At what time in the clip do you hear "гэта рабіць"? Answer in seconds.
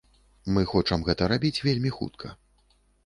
1.09-1.63